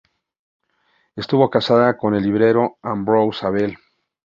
Estuvo 1.15 1.51
casada 1.51 1.95
con 1.95 2.15
el 2.15 2.23
librero 2.23 2.79
Ambrosius 2.81 3.43
Abel. 3.43 3.77